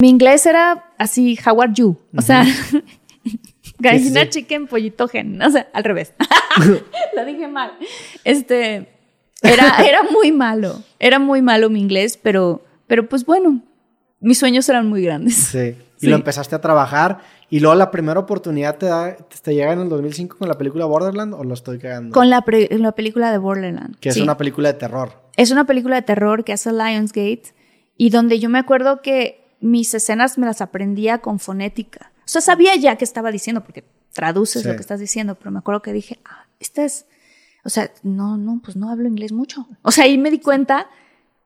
Mi 0.00 0.10
inglés 0.10 0.44
era 0.44 0.92
así, 0.98 1.38
how 1.46 1.60
are 1.62 1.72
you? 1.74 1.96
O 2.16 2.20
sea, 2.20 2.44
gallina, 3.78 4.28
chicken, 4.28 4.66
pollito, 4.66 5.08
gen. 5.08 5.40
O 5.40 5.50
sea, 5.50 5.68
al 5.72 5.84
revés. 5.84 6.12
Lo 7.16 7.24
dije 7.24 7.48
mal. 7.48 7.72
Este, 8.22 8.88
era, 9.42 9.78
era 9.86 10.02
muy 10.02 10.32
malo. 10.32 10.82
Era 10.98 11.18
muy 11.18 11.40
malo 11.40 11.70
mi 11.70 11.80
inglés, 11.80 12.18
pero, 12.22 12.62
pero 12.86 13.08
pues 13.08 13.24
bueno, 13.24 13.62
mis 14.20 14.38
sueños 14.38 14.68
eran 14.68 14.86
muy 14.86 15.02
grandes. 15.02 15.34
Sí. 15.34 15.76
Y 16.00 16.06
lo 16.08 16.16
empezaste 16.16 16.54
a 16.54 16.60
trabajar. 16.60 17.20
Y 17.48 17.60
luego 17.60 17.76
la 17.76 17.90
primera 17.90 18.20
oportunidad 18.20 18.76
te, 18.76 18.86
da, 18.86 19.16
te 19.16 19.54
llega 19.54 19.72
en 19.72 19.80
el 19.80 19.88
2005 19.88 20.36
con 20.36 20.48
la 20.48 20.58
película 20.58 20.84
Borderland 20.84 21.32
o 21.32 21.44
lo 21.44 21.54
estoy 21.54 21.78
cagando? 21.78 22.12
Con 22.12 22.28
la, 22.28 22.44
la 22.70 22.92
película 22.92 23.30
de 23.30 23.38
Borderland. 23.38 23.98
Que 23.98 24.08
es 24.08 24.16
una 24.16 24.36
película 24.36 24.72
de 24.72 24.78
terror. 24.78 25.12
Es 25.36 25.52
una 25.52 25.64
película 25.64 25.96
de 25.96 26.02
terror 26.02 26.44
que 26.44 26.52
hace 26.52 26.72
Lionsgate 26.72 27.54
y 27.96 28.10
donde 28.10 28.40
yo 28.40 28.50
me 28.50 28.58
acuerdo 28.58 29.00
que 29.00 29.45
mis 29.60 29.94
escenas 29.94 30.38
me 30.38 30.46
las 30.46 30.60
aprendía 30.60 31.18
con 31.18 31.38
fonética. 31.38 32.12
O 32.20 32.28
sea, 32.28 32.40
sabía 32.40 32.74
ya 32.76 32.96
qué 32.96 33.04
estaba 33.04 33.30
diciendo 33.30 33.62
porque 33.62 33.84
traduces 34.12 34.64
lo 34.64 34.74
que 34.74 34.80
estás 34.80 34.98
diciendo, 34.98 35.34
pero 35.34 35.50
me 35.50 35.58
acuerdo 35.58 35.82
que 35.82 35.92
dije, 35.92 36.18
ah, 36.24 36.46
esta 36.58 36.84
es, 36.84 37.06
o 37.64 37.68
sea, 37.68 37.90
no, 38.02 38.36
no, 38.36 38.60
pues 38.64 38.76
no 38.76 38.90
hablo 38.90 39.08
inglés 39.08 39.32
mucho. 39.32 39.68
O 39.82 39.92
sea, 39.92 40.04
ahí 40.04 40.16
me 40.18 40.30
di 40.30 40.38
cuenta 40.38 40.88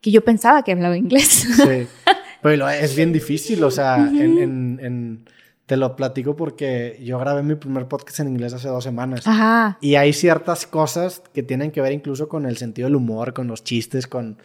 que 0.00 0.10
yo 0.10 0.24
pensaba 0.24 0.62
que 0.62 0.72
hablaba 0.72 0.96
inglés. 0.96 1.46
Sí, 1.56 1.86
pero 2.42 2.68
es 2.68 2.94
bien 2.94 3.12
difícil, 3.12 3.62
o 3.64 3.70
sea, 3.70 3.96
en, 3.96 5.24
te 5.66 5.76
lo 5.76 5.94
platico 5.94 6.34
porque 6.34 6.98
yo 7.02 7.18
grabé 7.18 7.42
mi 7.42 7.54
primer 7.54 7.86
podcast 7.86 8.20
en 8.20 8.28
inglés 8.28 8.52
hace 8.54 8.68
dos 8.68 8.82
semanas. 8.82 9.26
Ajá. 9.26 9.78
Y 9.80 9.96
hay 9.96 10.12
ciertas 10.12 10.66
cosas 10.66 11.22
que 11.32 11.42
tienen 11.42 11.70
que 11.70 11.80
ver 11.80 11.92
incluso 11.92 12.28
con 12.28 12.46
el 12.46 12.56
sentido 12.56 12.86
del 12.86 12.96
humor, 12.96 13.34
con 13.34 13.46
los 13.46 13.62
chistes, 13.62 14.06
con 14.06 14.38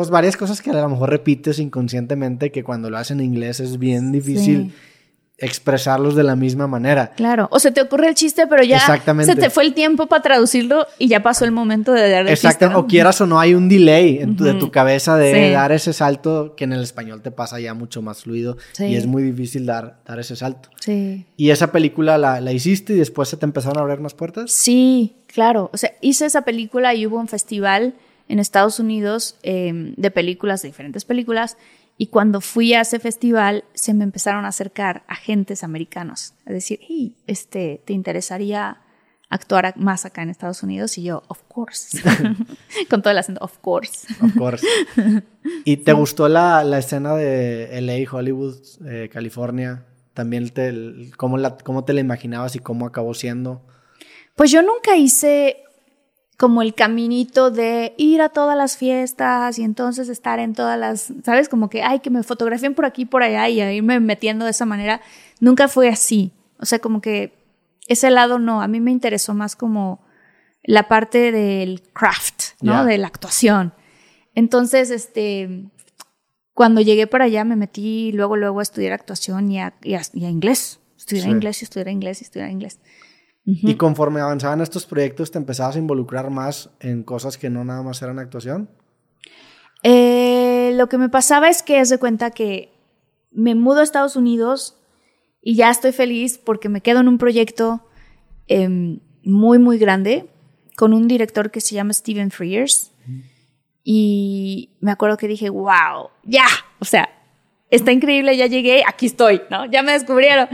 pues 0.00 0.08
varias 0.08 0.34
cosas 0.34 0.62
que 0.62 0.70
a 0.70 0.72
lo 0.72 0.88
mejor 0.88 1.10
repites 1.10 1.58
inconscientemente 1.58 2.50
que 2.50 2.64
cuando 2.64 2.88
lo 2.88 2.96
haces 2.96 3.10
en 3.10 3.20
inglés 3.20 3.60
es 3.60 3.78
bien 3.78 4.12
difícil 4.12 4.72
expresarlos 5.36 6.14
de 6.14 6.22
la 6.22 6.36
misma 6.36 6.66
manera. 6.66 7.10
Claro, 7.16 7.48
o 7.50 7.58
se 7.58 7.70
te 7.70 7.82
ocurre 7.82 8.08
el 8.08 8.14
chiste, 8.14 8.46
pero 8.46 8.62
ya 8.62 8.80
se 8.80 9.36
te 9.36 9.50
fue 9.50 9.62
el 9.64 9.74
tiempo 9.74 10.06
para 10.06 10.22
traducirlo 10.22 10.86
y 10.98 11.08
ya 11.08 11.22
pasó 11.22 11.44
el 11.44 11.52
momento 11.52 11.92
de 11.92 12.08
dar 12.08 12.22
el 12.22 12.28
Exacto, 12.28 12.70
o 12.78 12.86
quieras 12.86 13.20
o 13.20 13.26
no 13.26 13.38
hay 13.38 13.52
un 13.52 13.68
delay 13.68 14.20
en 14.20 14.38
tu, 14.38 14.44
de 14.44 14.54
tu 14.54 14.70
cabeza 14.70 15.18
de 15.18 15.50
dar 15.50 15.70
ese 15.70 15.92
salto 15.92 16.54
que 16.56 16.64
en 16.64 16.72
el 16.72 16.80
español 16.80 17.20
te 17.20 17.30
pasa 17.30 17.60
ya 17.60 17.74
mucho 17.74 18.00
más 18.00 18.22
fluido 18.22 18.56
y 18.78 18.94
es 18.94 19.04
muy 19.04 19.22
difícil 19.22 19.66
dar, 19.66 19.98
dar 20.06 20.18
ese 20.18 20.34
salto. 20.34 20.70
Sí. 20.80 21.26
¿Y 21.36 21.50
esa 21.50 21.72
película 21.72 22.16
la, 22.16 22.40
la 22.40 22.52
hiciste 22.52 22.94
y 22.94 22.96
después 22.96 23.28
se 23.28 23.36
te 23.36 23.44
empezaron 23.44 23.76
a 23.76 23.82
abrir 23.82 24.00
más 24.00 24.14
puertas? 24.14 24.50
Sí, 24.50 25.16
claro, 25.26 25.68
o 25.74 25.76
sea, 25.76 25.92
hice 26.00 26.24
esa 26.24 26.40
película 26.40 26.94
y 26.94 27.06
hubo 27.06 27.18
un 27.18 27.28
festival 27.28 27.92
en 28.30 28.38
Estados 28.38 28.78
Unidos 28.78 29.36
em, 29.42 29.92
de 29.96 30.10
películas, 30.12 30.62
de 30.62 30.68
diferentes 30.68 31.04
películas, 31.04 31.56
y 31.98 32.06
cuando 32.06 32.40
fui 32.40 32.72
a 32.74 32.82
ese 32.82 33.00
festival, 33.00 33.64
se 33.74 33.92
me 33.92 34.04
empezaron 34.04 34.44
a 34.44 34.48
acercar 34.48 35.02
agentes 35.08 35.64
americanos, 35.64 36.34
a 36.46 36.52
decir, 36.52 36.78
hey, 36.80 37.16
este, 37.26 37.82
¿te 37.84 37.92
interesaría 37.92 38.80
actuar 39.30 39.76
más 39.76 40.06
acá 40.06 40.22
en 40.22 40.30
Estados 40.30 40.62
Unidos? 40.62 40.96
Y 40.96 41.02
yo, 41.02 41.24
of 41.26 41.42
course. 41.48 42.00
Con 42.88 43.02
todo 43.02 43.10
el 43.10 43.18
acento, 43.18 43.44
of 43.44 43.58
course. 43.58 44.06
Of 44.22 44.38
course. 44.38 44.66
¿Y 45.64 45.78
te 45.78 45.92
gustó 45.92 46.28
la, 46.28 46.62
la, 46.62 46.78
escena 46.78 47.16
de 47.16 47.80
LA, 47.80 48.10
Hollywood, 48.10 48.56
eh, 48.86 49.10
California? 49.12 49.86
También 50.14 50.48
te, 50.50 51.10
¿cómo, 51.16 51.36
la, 51.36 51.58
¿Cómo 51.58 51.84
te 51.84 51.94
la 51.94 52.00
imaginabas 52.00 52.54
y 52.54 52.60
cómo 52.60 52.86
acabó 52.86 53.12
siendo? 53.12 53.66
Pues 54.36 54.52
yo 54.52 54.62
nunca 54.62 54.96
hice 54.96 55.64
como 56.40 56.62
el 56.62 56.72
caminito 56.72 57.50
de 57.50 57.92
ir 57.98 58.22
a 58.22 58.30
todas 58.30 58.56
las 58.56 58.78
fiestas 58.78 59.58
y 59.58 59.62
entonces 59.62 60.08
estar 60.08 60.38
en 60.38 60.54
todas 60.54 60.78
las, 60.78 61.12
¿sabes? 61.22 61.50
Como 61.50 61.68
que, 61.68 61.82
ay, 61.82 62.00
que 62.00 62.08
me 62.08 62.22
fotografíen 62.22 62.74
por 62.74 62.86
aquí, 62.86 63.04
por 63.04 63.22
allá 63.22 63.46
y 63.50 63.60
irme 63.60 64.00
metiendo 64.00 64.46
de 64.46 64.52
esa 64.52 64.64
manera. 64.64 65.02
Nunca 65.38 65.68
fue 65.68 65.90
así. 65.90 66.32
O 66.58 66.64
sea, 66.64 66.78
como 66.78 67.02
que 67.02 67.34
ese 67.88 68.10
lado 68.10 68.38
no, 68.38 68.62
a 68.62 68.68
mí 68.68 68.80
me 68.80 68.90
interesó 68.90 69.34
más 69.34 69.54
como 69.54 70.00
la 70.62 70.88
parte 70.88 71.30
del 71.30 71.82
craft, 71.92 72.54
¿no? 72.62 72.86
De 72.86 72.96
la 72.96 73.08
actuación. 73.08 73.74
Entonces, 74.34 74.90
este, 74.90 75.66
cuando 76.54 76.80
llegué 76.80 77.06
para 77.06 77.26
allá 77.26 77.44
me 77.44 77.56
metí 77.56 78.12
luego, 78.12 78.36
luego 78.36 78.60
a 78.60 78.62
estudiar 78.62 78.94
actuación 78.94 79.52
y 79.52 79.60
a, 79.60 79.74
inglés. 80.14 80.80
Estudiar 80.96 81.28
inglés 81.28 81.60
y 81.60 81.64
estudiar 81.66 81.88
inglés 81.88 82.22
y 82.22 82.24
estudiar 82.24 82.50
inglés. 82.50 82.78
Y 83.44 83.74
conforme 83.74 84.20
avanzaban 84.20 84.60
estos 84.60 84.86
proyectos, 84.86 85.30
¿te 85.30 85.38
empezabas 85.38 85.74
a 85.74 85.78
involucrar 85.78 86.30
más 86.30 86.70
en 86.78 87.02
cosas 87.02 87.38
que 87.38 87.50
no 87.50 87.64
nada 87.64 87.82
más 87.82 88.00
eran 88.02 88.18
actuación? 88.18 88.70
Eh, 89.82 90.72
lo 90.76 90.88
que 90.88 90.98
me 90.98 91.08
pasaba 91.08 91.48
es 91.48 91.62
que, 91.62 91.80
es 91.80 91.88
de 91.88 91.98
cuenta 91.98 92.30
que 92.30 92.72
me 93.32 93.54
mudo 93.54 93.80
a 93.80 93.82
Estados 93.82 94.14
Unidos 94.16 94.76
y 95.42 95.56
ya 95.56 95.70
estoy 95.70 95.92
feliz 95.92 96.38
porque 96.38 96.68
me 96.68 96.82
quedo 96.82 97.00
en 97.00 97.08
un 97.08 97.18
proyecto 97.18 97.88
em, 98.46 99.00
muy, 99.24 99.58
muy 99.58 99.78
grande 99.78 100.28
con 100.76 100.92
un 100.92 101.08
director 101.08 101.50
que 101.50 101.60
se 101.60 101.74
llama 101.74 101.92
Steven 101.92 102.30
Frears. 102.30 102.92
Y 103.82 104.76
me 104.80 104.90
acuerdo 104.90 105.16
que 105.16 105.26
dije, 105.26 105.48
wow, 105.48 106.10
ya, 106.24 106.46
o 106.78 106.84
sea, 106.84 107.08
está 107.70 107.92
increíble, 107.92 108.36
ya 108.36 108.46
llegué, 108.46 108.82
aquí 108.86 109.06
estoy, 109.06 109.42
¿no? 109.50 109.64
Ya 109.66 109.82
me 109.82 109.92
descubrieron. 109.92 110.48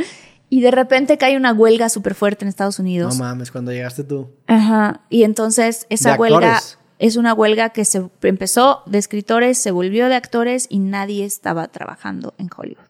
Y 0.49 0.61
de 0.61 0.71
repente 0.71 1.19
cae 1.19 1.37
una 1.37 1.53
huelga 1.53 1.89
súper 1.89 2.15
fuerte 2.15 2.45
en 2.45 2.49
Estados 2.49 2.79
Unidos. 2.79 3.19
No 3.19 3.25
mames, 3.25 3.51
cuando 3.51 3.73
llegaste 3.73 4.05
tú. 4.05 4.31
Ajá. 4.47 5.01
Y 5.11 5.25
entonces 5.25 5.87
esa 5.91 6.15
huelga 6.15 6.61
es 6.99 7.17
una 7.17 7.34
huelga 7.34 7.71
que 7.71 7.84
se 7.84 8.09
empezó 8.23 8.83
de 8.87 8.99
escritores, 8.99 9.59
se 9.59 9.71
volvió 9.71 10.09
de 10.09 10.15
actores 10.15 10.67
y 10.71 10.79
nadie 10.79 11.25
estaba 11.25 11.69
trabajando 11.69 12.35
en 12.39 12.49
Hollywood. 12.56 12.85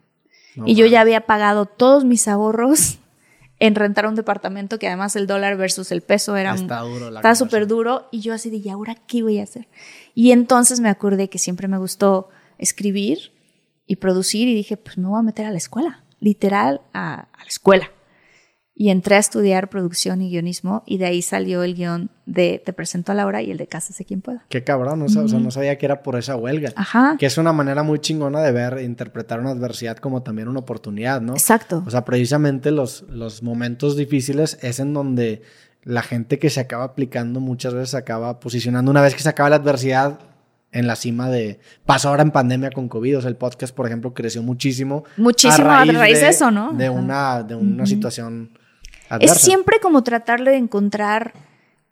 y 0.65 0.75
yo 0.75 0.87
ya 0.87 1.01
había 1.01 1.23
pagado 1.23 1.67
todos 1.67 2.05
mis 2.05 2.29
ahorros 2.29 2.99
en 3.59 3.75
rentar 3.75 4.07
un 4.07 4.15
departamento 4.15 4.79
que 4.79 4.87
además 4.87 5.17
el 5.17 5.27
dólar 5.27 5.57
versus 5.57 5.91
el 5.91 6.03
peso 6.03 6.37
era 6.37 6.55
está 6.55 6.81
duro 6.81 7.09
está 7.09 7.35
súper 7.35 7.67
duro 7.67 8.09
y 8.13 8.21
yo 8.21 8.35
así 8.35 8.51
de, 8.51 8.59
¿y 8.59 8.69
ahora 8.69 8.95
qué 8.95 9.23
voy 9.23 9.39
a 9.39 9.43
hacer? 9.43 9.67
Y 10.15 10.31
entonces 10.31 10.81
me 10.81 10.89
acordé 10.89 11.29
que 11.29 11.39
siempre 11.39 11.67
me 11.67 11.79
gustó 11.79 12.29
escribir 12.59 13.33
y 13.87 13.97
producir 13.97 14.49
y 14.49 14.55
dije, 14.55 14.77
pues 14.77 14.99
me 14.99 15.09
voy 15.09 15.19
a 15.19 15.23
meter 15.23 15.47
a 15.47 15.51
la 15.51 15.59
escuela 15.59 16.05
literal 16.21 16.81
a, 16.93 17.29
la 17.39 17.45
escuela. 17.47 17.91
Y 18.79 18.91
entré 18.91 19.15
a 19.15 19.19
estudiar 19.19 19.71
producción 19.71 20.21
y 20.21 20.29
guionismo 20.29 20.83
y 20.85 20.99
de 20.99 21.07
ahí 21.07 21.23
salió 21.23 21.63
el 21.63 21.75
guion 21.75 22.11
de 22.27 22.61
Te 22.63 22.75
presento 22.75 23.11
a 23.11 23.15
Laura 23.15 23.41
y 23.41 23.51
el 23.51 23.57
de 23.57 23.67
Cásese 23.67 24.05
quien 24.05 24.21
pueda. 24.21 24.45
Qué 24.51 24.65
cabrón, 24.65 25.01
o 25.01 25.09
sea, 25.09 25.23
no 25.23 25.51
sabía 25.51 25.79
que 25.79 25.87
era 25.87 26.03
por 26.03 26.17
esa 26.17 26.37
huelga. 26.37 26.73
Ajá. 26.77 27.17
Que 27.19 27.25
es 27.25 27.39
una 27.39 27.55
manera 27.55 27.83
muy 27.83 28.01
chingona 28.01 28.43
de 28.43 28.53
ver, 28.53 28.83
interpretar 28.83 29.41
una 29.41 29.53
adversidad 29.53 29.97
como 29.97 30.23
también 30.23 30.49
una 30.49 30.61
oportunidad, 30.61 31.23
¿no? 31.23 31.33
Exacto. 31.33 31.85
O 31.87 31.91
sea, 31.91 32.05
precisamente 32.05 32.71
los, 32.71 33.07
los 33.09 33.43
momentos 33.43 33.97
difíciles 33.97 34.59
es 34.61 34.79
en 34.79 34.93
donde 34.93 35.41
la 35.87 36.03
gente 36.03 36.39
que 36.39 36.51
se 36.51 36.61
acaba 36.61 36.85
aplicando 36.85 37.41
muchas 37.41 37.73
veces 37.73 37.91
se 37.91 37.97
acaba 37.97 38.41
posicionando. 38.41 38.91
Una 38.91 39.01
vez 39.01 39.15
que 39.15 39.23
se 39.23 39.29
acaba 39.29 39.49
la 39.49 39.57
adversidad, 39.57 40.19
en 40.73 40.87
la 40.87 40.97
cima 40.97 41.31
de... 41.31 41.61
Pasó 41.85 42.09
ahora 42.09 42.23
en 42.23 42.31
pandemia 42.31 42.71
con 42.71 42.89
COVID, 42.89 43.19
o 43.19 43.21
sea, 43.21 43.31
el 43.31 43.37
podcast, 43.37 43.75
por 43.75 43.87
ejemplo, 43.87 44.15
creció 44.15 44.43
muchísimo. 44.43 45.05
Muchísimo 45.17 45.71
a 45.71 45.85
raíz, 45.85 46.21
de, 46.21 46.29
eso, 46.29 46.51
¿no? 46.51 46.73
De 46.73 46.91
una, 46.91 47.43
de 47.43 47.55
una 47.55 47.87
situación 47.87 48.59
adversa. 49.09 49.35
Es 49.35 49.41
siempre 49.41 49.79
como 49.81 50.03
tratar 50.03 50.45
de 50.45 50.57
encontrar 50.57 51.33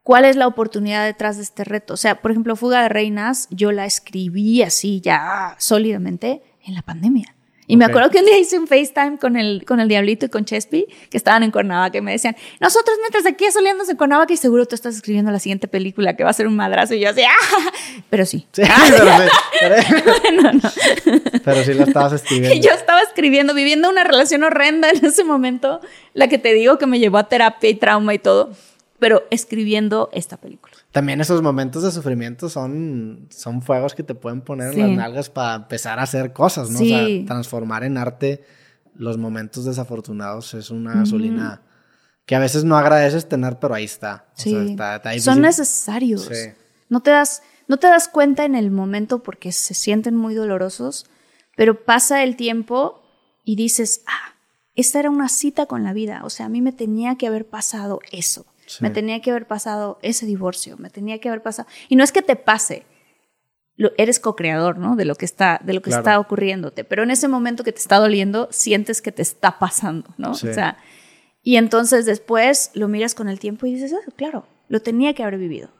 cuál 0.03 0.25
es 0.25 0.37
la 0.37 0.47
oportunidad 0.47 1.05
detrás 1.05 1.37
de 1.37 1.43
este 1.43 1.65
reto. 1.65 1.95
O 1.95 1.97
sea, 1.97 2.21
por 2.23 2.31
ejemplo, 2.31 2.55
Fuga 2.55 2.83
de 2.83 2.89
Reinas, 2.89 3.49
yo 3.51 3.73
la 3.73 3.87
escribí 3.87 4.63
así 4.63 5.01
ya 5.01 5.57
sólidamente 5.59 6.43
en 6.65 6.75
la 6.75 6.83
pandemia. 6.83 7.34
Y 7.67 7.77
me 7.77 7.85
acuerdo 7.87 8.11
que 8.11 8.19
un 8.19 8.27
día 8.27 8.39
hice 8.39 8.59
un 8.59 8.67
FaceTime 8.67 9.19
con 9.19 9.37
el, 9.37 9.65
con 9.65 9.81
el 9.81 9.89
Diablito 9.89 10.27
y 10.27 10.29
con 10.29 10.45
Chespi, 10.45 10.87
que 11.11 11.17
estaban 11.17 11.43
en 11.43 11.51
Cuernavaca, 11.51 11.99
y 11.99 12.01
me 12.03 12.13
decían, 12.13 12.37
nosotros 12.61 12.97
mientras 13.01 13.25
aquí 13.27 13.47
asoleándose 13.47 13.93
en 13.93 13.97
Cuernavaca 13.97 14.33
y 14.33 14.37
seguro 14.37 14.67
tú 14.67 14.75
estás 14.75 14.97
escribiendo 14.97 15.31
la 15.31 15.39
siguiente 15.39 15.67
película 15.67 16.15
que 16.15 16.25
va 16.25 16.31
a 16.31 16.35
ser 16.35 16.47
un 16.47 16.57
madrazo. 16.57 16.95
Y 16.95 17.01
yo 17.01 17.11
así, 17.11 17.23
¡ah! 17.23 17.73
Pero 18.11 18.27
sí. 18.27 18.47
sí 18.53 18.63
pero, 19.61 19.77
pero, 21.45 21.65
sí 21.65 21.75
la 21.75 21.85
estabas 21.85 22.13
escribiendo. 22.13 22.67
Yo 22.67 22.75
estaba 22.75 23.01
escribiendo, 23.01 23.55
viviendo 23.55 23.89
una 23.89 24.05
relación 24.05 24.45
horrenda 24.45 24.91
en 24.91 25.05
ese 25.05 25.25
momento, 25.25 25.81
la 26.13 26.29
que 26.29 26.39
te 26.39 26.53
digo 26.53 26.79
que 26.79 26.87
me 26.87 26.99
llevó 26.99 27.19
a 27.19 27.29
terapia 27.29 27.71
y 27.71 27.75
trauma 27.75 28.15
y 28.15 28.19
todo, 28.19 28.51
pero 28.99 29.25
escribiendo 29.31 30.11
esta 30.13 30.37
película. 30.37 30.74
También 30.95 31.21
esos 31.21 31.43
momentos 31.43 31.83
de 31.83 31.91
sufrimiento 31.91 32.49
son, 32.49 33.27
son 33.29 33.63
fuegos 33.63 33.97
que 33.97 34.05
te 34.05 34.15
pueden 34.15 34.43
poner 34.43 34.75
en 34.75 34.79
las 34.79 34.91
nalgas 34.91 35.29
para 35.29 35.57
empezar 35.57 35.99
a 35.99 36.03
hacer 36.03 36.33
cosas, 36.33 36.71
¿no? 36.71 36.79
O 36.79 36.85
sea, 36.85 37.05
transformar 37.27 37.83
en 37.83 37.99
arte 37.99 38.45
los 38.95 39.19
momentos 39.19 39.65
desafortunados 39.65 40.55
es 40.55 40.71
una 40.71 40.95
gasolina 40.95 41.63
que 42.27 42.37
a 42.37 42.39
veces 42.39 42.63
no 42.63 42.77
agradeces 42.77 43.29
tener, 43.29 43.59
pero 43.59 43.75
ahí 43.75 43.83
está. 43.83 44.27
Sí. 44.35 44.77
son 45.19 45.41
necesarios. 45.41 46.31
No 46.89 47.01
te 47.01 47.11
das, 47.11 47.43
no 47.67 47.79
te 47.79 47.89
das 47.89 48.07
cuenta 48.07 48.45
en 48.45 48.55
el 48.55 48.71
momento 48.71 49.21
porque 49.21 49.51
se 49.51 49.75
sienten 49.75 50.15
muy 50.15 50.37
dolorosos, 50.37 51.07
pero 51.57 51.85
pasa 51.85 52.23
el 52.23 52.37
tiempo 52.37 53.03
y 53.43 53.57
dices, 53.57 54.03
ah, 54.07 54.37
esta 54.77 55.01
era 55.01 55.11
una 55.11 55.29
cita 55.29 55.67
con 55.67 55.83
la 55.83 55.93
vida. 55.93 56.21
O 56.23 56.31
sea, 56.31 56.47
a 56.47 56.51
mí 56.51 56.61
me 56.61 56.71
tenía 56.71 57.17
que 57.17 57.27
haber 57.27 57.49
pasado 57.49 57.99
eso. 58.13 58.47
Me 58.81 58.91
tenía 58.91 59.21
que 59.21 59.31
haber 59.31 59.47
pasado 59.47 59.99
ese 60.03 60.27
divorcio, 60.27 60.77
me 60.79 60.91
tenía 60.91 61.19
que 61.19 61.29
haber 61.29 61.43
pasado. 61.43 61.69
Y 61.89 61.97
no 61.97 62.05
es 62.05 62.13
que 62.13 62.23
te 62.23 62.37
pase, 62.37 62.87
eres 63.97 64.21
co-creador, 64.21 64.79
¿no? 64.79 64.97
De 64.97 65.05
lo 65.05 65.15
que 65.15 65.25
está, 65.25 65.61
de 65.65 65.75
lo 65.75 65.83
que 65.83 65.91
está 65.91 66.19
ocurriéndote. 66.19 66.85
Pero 66.85 67.03
en 67.03 67.11
ese 67.11 67.29
momento 67.29 67.65
que 67.65 67.73
te 67.73 67.81
está 67.81 67.97
doliendo, 67.97 68.49
sientes 68.51 69.03
que 69.03 69.13
te 69.13 69.23
está 69.23 69.59
pasando, 69.59 70.15
¿no? 70.17 70.33
O 70.33 70.35
sea, 70.35 70.79
y 71.43 71.57
entonces 71.57 72.07
después 72.07 72.71
lo 72.75 72.89
miras 72.89 73.15
con 73.15 73.29
el 73.29 73.39
tiempo 73.39 73.67
y 73.67 73.75
dices, 73.75 73.93
ah, 73.93 74.13
claro, 74.17 74.47
lo 74.69 74.81
tenía 74.81 75.15
que 75.15 75.23
haber 75.23 75.39
vivido. 75.39 75.71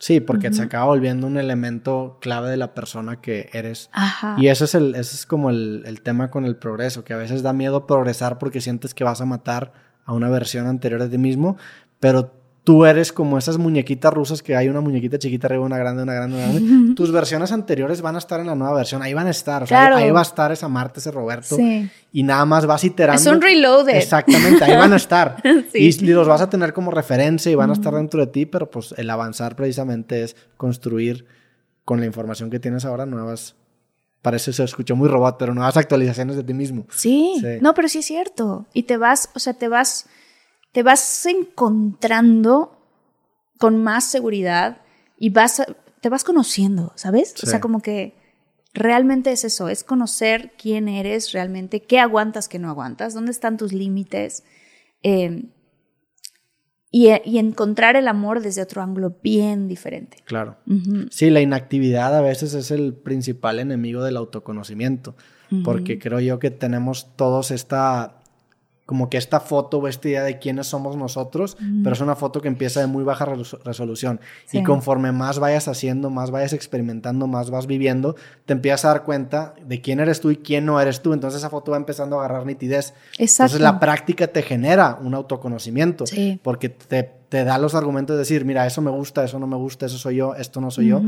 Sí, 0.00 0.20
porque 0.20 0.52
se 0.52 0.62
acaba 0.62 0.84
volviendo 0.84 1.26
un 1.26 1.38
elemento 1.38 2.18
clave 2.20 2.50
de 2.50 2.56
la 2.56 2.72
persona 2.72 3.20
que 3.20 3.50
eres. 3.52 3.90
Ajá. 3.92 4.36
Y 4.38 4.46
ese 4.46 4.64
es, 4.66 4.76
el, 4.76 4.94
ese 4.94 5.16
es 5.16 5.26
como 5.26 5.50
el, 5.50 5.82
el, 5.86 6.02
tema 6.02 6.30
con 6.30 6.44
el 6.44 6.56
progreso, 6.56 7.02
que 7.02 7.14
a 7.14 7.16
veces 7.16 7.42
da 7.42 7.52
miedo 7.52 7.84
progresar 7.84 8.38
porque 8.38 8.60
sientes 8.60 8.94
que 8.94 9.02
vas 9.02 9.20
a 9.20 9.24
matar 9.24 9.72
a 10.04 10.12
una 10.12 10.30
versión 10.30 10.68
anterior 10.68 11.02
de 11.02 11.08
ti 11.08 11.18
mismo, 11.18 11.56
pero 12.00 12.32
tú 12.68 12.84
eres 12.84 13.14
como 13.14 13.38
esas 13.38 13.56
muñequitas 13.56 14.12
rusas 14.12 14.42
que 14.42 14.54
hay 14.54 14.68
una 14.68 14.82
muñequita 14.82 15.18
chiquita 15.18 15.46
arriba, 15.46 15.64
una 15.64 15.78
grande, 15.78 16.02
una 16.02 16.12
grande, 16.12 16.36
una 16.36 16.52
grande. 16.52 16.94
Tus 16.94 17.10
versiones 17.10 17.50
anteriores 17.50 18.02
van 18.02 18.16
a 18.16 18.18
estar 18.18 18.40
en 18.40 18.46
la 18.46 18.54
nueva 18.54 18.74
versión, 18.74 19.00
ahí 19.00 19.14
van 19.14 19.26
a 19.26 19.30
estar, 19.30 19.64
ahí 19.72 20.10
va 20.10 20.18
a 20.18 20.22
estar 20.22 20.52
esa 20.52 20.68
Marte, 20.68 21.00
ese 21.00 21.10
Roberto, 21.10 21.56
y 21.58 22.22
nada 22.22 22.44
más 22.44 22.66
vas 22.66 22.84
iterando. 22.84 23.22
Es 23.22 23.26
un 23.26 23.40
reloaded. 23.40 23.96
Exactamente, 23.96 24.62
ahí 24.64 24.76
van 24.76 24.92
a 24.92 24.96
estar. 24.96 25.36
y, 25.74 25.92
los 26.08 26.28
vas 26.28 26.42
a 26.42 26.50
tener 26.50 26.74
como 26.74 26.90
referencia 26.90 27.50
y 27.50 27.54
van 27.54 27.70
a 27.70 27.72
estar 27.72 27.94
dentro 27.94 28.20
de 28.20 28.26
ti, 28.26 28.44
pero 28.44 28.70
pues 28.70 28.94
el 28.98 29.08
avanzar 29.08 29.56
precisamente 29.56 30.22
es 30.22 30.36
construir 30.58 31.24
con 31.86 32.00
la 32.00 32.06
información 32.06 32.50
que 32.50 32.60
tienes 32.60 32.84
ahora 32.84 33.06
nuevas 33.06 33.54
parece 34.20 34.52
se 34.52 34.64
escuchó 34.64 34.94
muy 34.94 35.08
robot, 35.08 35.36
pero 35.38 35.54
nuevas 35.54 35.78
actualizaciones 35.78 36.36
de 36.36 36.44
ti 36.44 36.52
mismo. 36.52 36.86
Sí, 36.90 37.36
sí, 37.40 37.46
no, 37.62 37.72
pero 37.72 37.88
sí 37.88 38.00
es 38.00 38.04
cierto. 38.04 38.66
Y 38.74 38.82
te 38.82 38.98
vas, 38.98 39.30
o 39.34 39.38
sea, 39.38 39.54
te 39.54 39.68
vas 39.68 40.06
te 40.72 40.82
vas 40.82 41.26
encontrando 41.26 42.78
con 43.58 43.82
más 43.82 44.04
seguridad 44.04 44.82
y 45.18 45.30
vas, 45.30 45.62
te 46.00 46.08
vas 46.08 46.24
conociendo, 46.24 46.92
¿sabes? 46.94 47.34
O 47.42 47.46
sea, 47.46 47.60
como 47.60 47.80
que 47.80 48.14
realmente 48.72 49.32
es 49.32 49.44
eso, 49.44 49.68
es 49.68 49.84
conocer 49.84 50.52
quién 50.56 50.88
eres 50.88 51.32
realmente, 51.32 51.82
qué 51.82 51.98
aguantas, 51.98 52.48
qué 52.48 52.58
no 52.58 52.68
aguantas, 52.68 53.14
dónde 53.14 53.32
están 53.32 53.56
tus 53.56 53.72
límites. 53.72 54.44
Em, 55.02 55.50
y, 56.90 57.08
encontrar 57.38 57.96
el 57.96 58.08
amor 58.08 58.40
desde 58.40 58.62
otro 58.62 58.80
ángulo 58.80 59.18
bien 59.22 59.68
diferente. 59.68 60.18
Claro. 60.24 60.56
Sí, 61.10 61.28
la 61.28 61.42
inactividad 61.42 62.16
a 62.16 62.22
veces 62.22 62.54
es 62.54 62.70
el 62.70 62.94
principal 62.94 63.58
enemigo 63.58 64.02
del 64.02 64.16
autoconocimiento, 64.16 65.14
porque 65.64 65.98
creo 65.98 66.20
yo 66.20 66.38
que 66.38 66.50
tenemos 66.50 67.14
todos 67.16 67.50
esta 67.50 68.20
como 68.88 69.10
que 69.10 69.18
esta 69.18 69.38
foto 69.38 69.80
o 69.80 69.86
esta 69.86 70.08
idea 70.08 70.22
de 70.22 70.38
quiénes 70.38 70.66
somos 70.66 70.96
nosotros, 70.96 71.58
pero 71.84 71.92
es 71.92 72.00
una 72.00 72.16
foto 72.16 72.40
que 72.40 72.48
empieza 72.48 72.80
de 72.80 72.86
muy 72.86 73.04
baja 73.04 73.26
resolución. 73.62 74.18
Y 74.50 74.62
conforme 74.62 75.12
más 75.12 75.38
vayas 75.38 75.68
haciendo, 75.68 76.08
más 76.08 76.30
vayas 76.30 76.54
experimentando, 76.54 77.26
más 77.26 77.50
vas 77.50 77.66
viviendo, 77.66 78.16
te 78.46 78.54
empiezas 78.54 78.86
a 78.86 78.88
dar 78.88 79.04
cuenta 79.04 79.52
de 79.62 79.82
quién 79.82 80.00
eres 80.00 80.22
tú 80.22 80.30
y 80.30 80.38
quién 80.38 80.64
no 80.64 80.80
eres 80.80 81.02
tú. 81.02 81.12
Entonces 81.12 81.40
esa 81.40 81.50
foto 81.50 81.72
va 81.72 81.76
empezando 81.76 82.16
a 82.16 82.24
agarrar 82.24 82.46
nitidez. 82.46 82.94
Entonces 83.18 83.60
la 83.60 83.78
práctica 83.78 84.26
te 84.28 84.40
genera 84.40 84.98
un 85.02 85.12
autoconocimiento, 85.12 86.06
porque 86.42 86.70
te, 86.70 87.17
te, 87.28 87.44
da 87.44 87.58
los 87.58 87.74
argumentos 87.74 88.14
de 88.14 88.18
decir, 88.18 88.44
mira, 88.44 88.66
eso 88.66 88.82
me 88.82 88.90
gusta, 88.90 89.24
eso 89.24 89.38
no 89.38 89.46
me 89.46 89.56
gusta, 89.56 89.86
eso 89.86 89.98
soy 89.98 90.16
yo, 90.16 90.34
esto 90.34 90.60
no 90.60 90.70
soy 90.70 90.88
yo. 90.88 91.02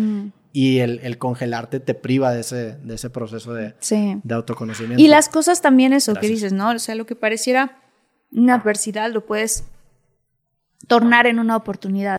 Y 0.52 0.78
el, 0.78 1.00
el, 1.02 1.18
congelarte 1.18 1.80
te 1.80 1.94
priva 1.94 2.32
de 2.32 2.40
ese, 2.40 2.76
de 2.76 2.94
ese 2.94 3.10
proceso 3.10 3.54
de, 3.54 3.74
de 4.22 4.34
autoconocimiento. 4.34 5.02
Y 5.02 5.08
las 5.08 5.28
cosas 5.28 5.62
también 5.62 5.92
eso 5.92 6.14
que 6.14 6.28
dices, 6.28 6.52
¿no? 6.52 6.70
O 6.70 6.78
sea, 6.78 6.94
lo 6.94 7.06
que 7.06 7.16
pareciera 7.16 7.78
una 8.32 8.54
adversidad 8.54 9.10
lo 9.12 9.24
puedes 9.26 9.64
tornar 10.86 11.26
en 11.26 11.38
una 11.38 11.56
oportunidad. 11.56 12.18